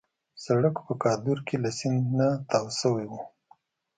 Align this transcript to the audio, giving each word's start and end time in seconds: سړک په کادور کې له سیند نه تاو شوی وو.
سړک 0.45 0.75
په 0.85 0.93
کادور 1.03 1.37
کې 1.47 1.55
له 1.63 1.69
سیند 1.79 2.03
نه 2.19 2.27
تاو 2.49 2.65
شوی 2.79 3.05
وو. 3.11 3.21